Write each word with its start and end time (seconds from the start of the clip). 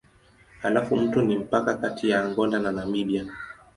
Halafu 0.61 0.95
mto 0.95 1.21
ni 1.21 1.37
mpaka 1.37 1.77
kati 1.77 2.09
ya 2.09 2.23
Angola 2.23 2.59
na 2.59 2.71
Namibia. 2.71 3.25